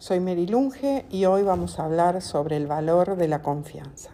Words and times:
soy 0.00 0.18
Mary 0.18 0.46
Lunge 0.46 1.04
y 1.10 1.26
hoy 1.26 1.42
vamos 1.42 1.78
a 1.78 1.84
hablar 1.84 2.22
sobre 2.22 2.56
el 2.56 2.66
valor 2.66 3.16
de 3.16 3.28
la 3.28 3.42
confianza. 3.42 4.12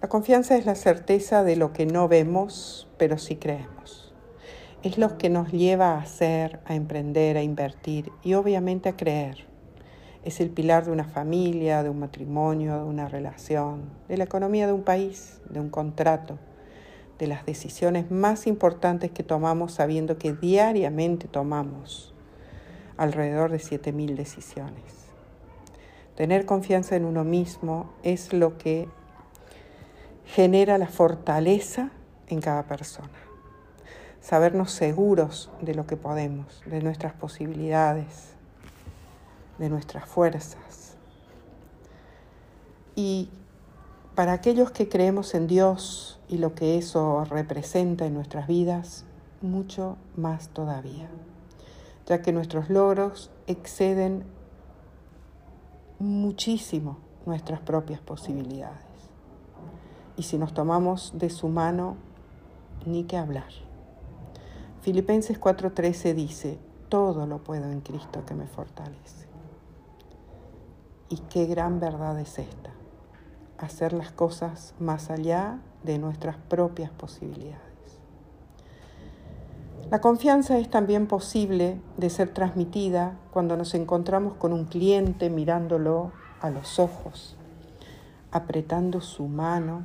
La 0.00 0.08
confianza 0.08 0.56
es 0.56 0.66
la 0.66 0.76
certeza 0.76 1.42
de 1.42 1.56
lo 1.56 1.72
que 1.72 1.84
no 1.84 2.06
vemos, 2.06 2.88
pero 2.96 3.18
sí 3.18 3.34
creemos. 3.34 4.14
Es 4.84 4.98
lo 4.98 5.18
que 5.18 5.30
nos 5.30 5.50
lleva 5.50 5.96
a 5.96 5.98
hacer, 5.98 6.60
a 6.64 6.76
emprender, 6.76 7.36
a 7.38 7.42
invertir 7.42 8.12
y 8.22 8.34
obviamente 8.34 8.88
a 8.88 8.96
creer. 8.96 9.48
Es 10.22 10.40
el 10.40 10.50
pilar 10.50 10.84
de 10.84 10.92
una 10.92 11.08
familia, 11.08 11.82
de 11.82 11.90
un 11.90 11.98
matrimonio, 11.98 12.76
de 12.76 12.84
una 12.84 13.08
relación, 13.08 13.90
de 14.06 14.16
la 14.16 14.24
economía 14.24 14.68
de 14.68 14.74
un 14.74 14.84
país, 14.84 15.40
de 15.50 15.58
un 15.58 15.70
contrato, 15.70 16.38
de 17.18 17.26
las 17.26 17.44
decisiones 17.46 18.12
más 18.12 18.46
importantes 18.46 19.10
que 19.10 19.24
tomamos 19.24 19.72
sabiendo 19.72 20.18
que 20.18 20.32
diariamente 20.32 21.26
tomamos 21.26 22.11
alrededor 22.96 23.50
de 23.50 23.58
7.000 23.58 24.14
decisiones. 24.16 25.02
Tener 26.16 26.44
confianza 26.44 26.96
en 26.96 27.04
uno 27.04 27.24
mismo 27.24 27.90
es 28.02 28.32
lo 28.32 28.58
que 28.58 28.88
genera 30.26 30.78
la 30.78 30.88
fortaleza 30.88 31.90
en 32.28 32.40
cada 32.40 32.64
persona. 32.64 33.08
Sabernos 34.20 34.70
seguros 34.70 35.50
de 35.60 35.74
lo 35.74 35.86
que 35.86 35.96
podemos, 35.96 36.62
de 36.66 36.80
nuestras 36.80 37.12
posibilidades, 37.14 38.34
de 39.58 39.68
nuestras 39.68 40.06
fuerzas. 40.06 40.96
Y 42.94 43.30
para 44.14 44.32
aquellos 44.32 44.70
que 44.70 44.88
creemos 44.88 45.34
en 45.34 45.46
Dios 45.46 46.20
y 46.28 46.38
lo 46.38 46.54
que 46.54 46.76
eso 46.76 47.24
representa 47.24 48.06
en 48.06 48.14
nuestras 48.14 48.46
vidas, 48.46 49.04
mucho 49.40 49.96
más 50.14 50.50
todavía 50.50 51.08
ya 52.06 52.22
que 52.22 52.32
nuestros 52.32 52.70
logros 52.70 53.30
exceden 53.46 54.24
muchísimo 55.98 56.98
nuestras 57.26 57.60
propias 57.60 58.00
posibilidades. 58.00 58.84
Y 60.16 60.24
si 60.24 60.38
nos 60.38 60.52
tomamos 60.52 61.12
de 61.16 61.30
su 61.30 61.48
mano, 61.48 61.96
ni 62.84 63.04
que 63.04 63.16
hablar. 63.16 63.48
Filipenses 64.82 65.40
4:13 65.40 66.14
dice, 66.14 66.58
todo 66.88 67.26
lo 67.26 67.38
puedo 67.38 67.70
en 67.70 67.80
Cristo 67.80 68.24
que 68.26 68.34
me 68.34 68.46
fortalece. 68.46 69.28
Y 71.08 71.18
qué 71.30 71.46
gran 71.46 71.78
verdad 71.78 72.18
es 72.18 72.38
esta, 72.38 72.70
hacer 73.58 73.92
las 73.92 74.12
cosas 74.12 74.74
más 74.78 75.10
allá 75.10 75.60
de 75.84 75.98
nuestras 75.98 76.36
propias 76.36 76.90
posibilidades. 76.90 77.71
La 79.92 80.00
confianza 80.00 80.56
es 80.56 80.70
también 80.70 81.06
posible 81.06 81.78
de 81.98 82.08
ser 82.08 82.32
transmitida 82.32 83.18
cuando 83.30 83.58
nos 83.58 83.74
encontramos 83.74 84.32
con 84.32 84.54
un 84.54 84.64
cliente 84.64 85.28
mirándolo 85.28 86.12
a 86.40 86.48
los 86.48 86.78
ojos, 86.78 87.36
apretando 88.30 89.02
su 89.02 89.28
mano, 89.28 89.84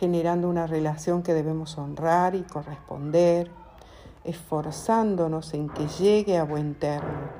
generando 0.00 0.48
una 0.48 0.66
relación 0.66 1.22
que 1.22 1.34
debemos 1.34 1.78
honrar 1.78 2.34
y 2.34 2.42
corresponder, 2.42 3.48
esforzándonos 4.24 5.54
en 5.54 5.68
que 5.68 5.86
llegue 5.86 6.36
a 6.36 6.42
buen 6.42 6.74
término, 6.74 7.30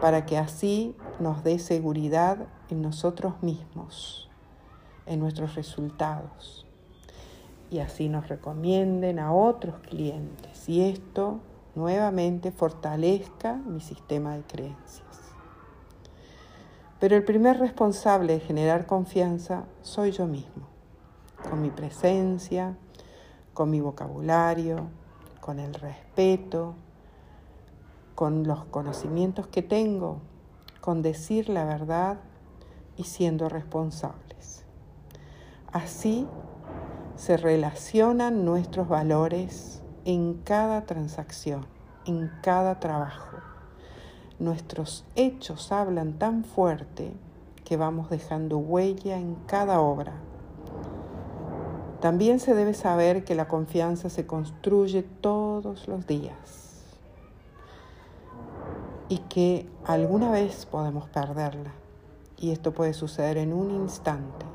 para 0.00 0.24
que 0.24 0.38
así 0.38 0.94
nos 1.18 1.42
dé 1.42 1.58
seguridad 1.58 2.46
en 2.68 2.80
nosotros 2.80 3.42
mismos, 3.42 4.30
en 5.06 5.18
nuestros 5.18 5.56
resultados 5.56 6.69
y 7.70 7.78
así 7.78 8.08
nos 8.08 8.28
recomienden 8.28 9.18
a 9.18 9.32
otros 9.32 9.76
clientes 9.80 10.68
y 10.68 10.82
esto 10.82 11.40
nuevamente 11.74 12.50
fortalezca 12.50 13.54
mi 13.54 13.80
sistema 13.80 14.34
de 14.34 14.42
creencias. 14.42 15.06
Pero 16.98 17.16
el 17.16 17.24
primer 17.24 17.58
responsable 17.58 18.34
de 18.34 18.40
generar 18.40 18.86
confianza 18.86 19.64
soy 19.82 20.10
yo 20.10 20.26
mismo, 20.26 20.66
con 21.48 21.62
mi 21.62 21.70
presencia, 21.70 22.76
con 23.54 23.70
mi 23.70 23.80
vocabulario, 23.80 24.88
con 25.40 25.58
el 25.58 25.72
respeto, 25.72 26.74
con 28.14 28.46
los 28.46 28.64
conocimientos 28.66 29.46
que 29.46 29.62
tengo, 29.62 30.18
con 30.80 31.02
decir 31.02 31.48
la 31.48 31.64
verdad 31.64 32.18
y 32.96 33.04
siendo 33.04 33.48
responsables. 33.48 34.64
Así 35.72 36.26
se 37.16 37.36
relacionan 37.36 38.44
nuestros 38.44 38.88
valores 38.88 39.82
en 40.04 40.34
cada 40.44 40.86
transacción, 40.86 41.66
en 42.06 42.30
cada 42.42 42.80
trabajo. 42.80 43.36
Nuestros 44.38 45.04
hechos 45.16 45.70
hablan 45.70 46.14
tan 46.14 46.44
fuerte 46.44 47.12
que 47.64 47.76
vamos 47.76 48.10
dejando 48.10 48.58
huella 48.58 49.18
en 49.18 49.34
cada 49.46 49.80
obra. 49.80 50.14
También 52.00 52.40
se 52.40 52.54
debe 52.54 52.72
saber 52.72 53.24
que 53.24 53.34
la 53.34 53.46
confianza 53.46 54.08
se 54.08 54.26
construye 54.26 55.02
todos 55.02 55.86
los 55.86 56.06
días 56.06 56.70
y 59.10 59.18
que 59.18 59.68
alguna 59.84 60.30
vez 60.30 60.64
podemos 60.64 61.08
perderla. 61.10 61.72
Y 62.38 62.52
esto 62.52 62.72
puede 62.72 62.94
suceder 62.94 63.36
en 63.36 63.52
un 63.52 63.70
instante. 63.70 64.46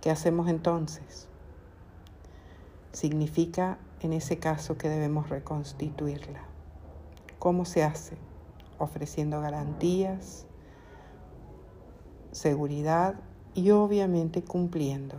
¿Qué 0.00 0.10
hacemos 0.10 0.48
entonces? 0.48 1.28
Significa 2.92 3.76
en 4.00 4.14
ese 4.14 4.38
caso 4.38 4.78
que 4.78 4.88
debemos 4.88 5.28
reconstituirla. 5.28 6.40
¿Cómo 7.38 7.66
se 7.66 7.84
hace? 7.84 8.16
Ofreciendo 8.78 9.42
garantías, 9.42 10.46
seguridad 12.32 13.16
y 13.54 13.72
obviamente 13.72 14.42
cumpliendo. 14.42 15.16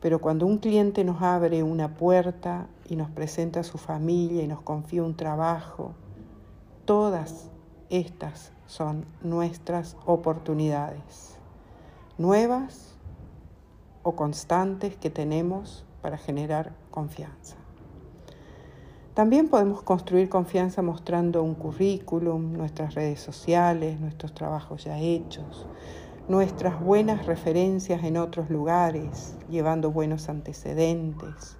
Pero 0.00 0.20
cuando 0.20 0.46
un 0.46 0.58
cliente 0.58 1.02
nos 1.02 1.22
abre 1.22 1.64
una 1.64 1.94
puerta 1.96 2.68
y 2.88 2.94
nos 2.94 3.10
presenta 3.10 3.60
a 3.60 3.64
su 3.64 3.78
familia 3.78 4.44
y 4.44 4.48
nos 4.48 4.60
confía 4.60 5.02
un 5.02 5.16
trabajo, 5.16 5.92
todas 6.84 7.50
estas 7.90 8.52
son 8.66 9.06
nuestras 9.22 9.96
oportunidades, 10.06 11.36
nuevas 12.16 12.91
o 14.02 14.16
constantes 14.16 14.96
que 14.96 15.10
tenemos 15.10 15.84
para 16.00 16.18
generar 16.18 16.72
confianza. 16.90 17.56
También 19.14 19.48
podemos 19.48 19.82
construir 19.82 20.30
confianza 20.30 20.80
mostrando 20.80 21.42
un 21.42 21.54
currículum, 21.54 22.54
nuestras 22.54 22.94
redes 22.94 23.20
sociales, 23.20 24.00
nuestros 24.00 24.32
trabajos 24.32 24.84
ya 24.84 24.98
hechos, 24.98 25.66
nuestras 26.28 26.80
buenas 26.80 27.26
referencias 27.26 28.04
en 28.04 28.16
otros 28.16 28.48
lugares, 28.48 29.36
llevando 29.50 29.90
buenos 29.90 30.30
antecedentes, 30.30 31.58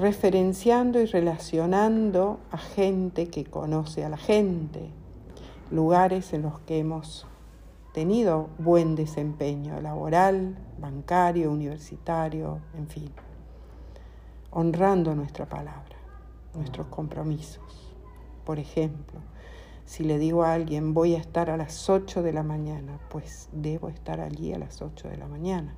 referenciando 0.00 0.98
y 0.98 1.04
relacionando 1.04 2.38
a 2.50 2.56
gente 2.58 3.28
que 3.28 3.44
conoce 3.44 4.02
a 4.02 4.08
la 4.08 4.16
gente, 4.16 4.88
lugares 5.70 6.32
en 6.32 6.42
los 6.42 6.58
que 6.60 6.78
hemos 6.78 7.26
tenido 7.92 8.48
buen 8.58 8.94
desempeño 8.94 9.80
laboral, 9.80 10.56
bancario, 10.78 11.52
universitario, 11.52 12.60
en 12.74 12.88
fin, 12.88 13.10
honrando 14.50 15.14
nuestra 15.14 15.46
palabra, 15.46 15.96
nuestros 16.54 16.86
compromisos. 16.86 17.94
Por 18.44 18.58
ejemplo, 18.58 19.20
si 19.84 20.04
le 20.04 20.18
digo 20.18 20.42
a 20.42 20.54
alguien 20.54 20.94
voy 20.94 21.14
a 21.14 21.18
estar 21.18 21.50
a 21.50 21.56
las 21.58 21.90
8 21.90 22.22
de 22.22 22.32
la 22.32 22.42
mañana, 22.42 22.98
pues 23.10 23.50
debo 23.52 23.90
estar 23.90 24.20
allí 24.20 24.52
a 24.54 24.58
las 24.58 24.80
8 24.80 25.08
de 25.08 25.18
la 25.18 25.26
mañana. 25.26 25.74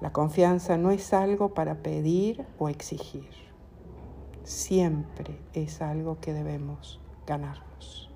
La 0.00 0.12
confianza 0.12 0.76
no 0.76 0.90
es 0.90 1.14
algo 1.14 1.54
para 1.54 1.76
pedir 1.76 2.44
o 2.58 2.68
exigir, 2.68 3.30
siempre 4.44 5.40
es 5.54 5.80
algo 5.80 6.20
que 6.20 6.34
debemos 6.34 7.00
ganarnos. 7.26 8.10